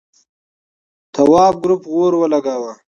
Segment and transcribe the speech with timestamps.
[1.13, 2.71] تواب گروپ ور ولگاوه.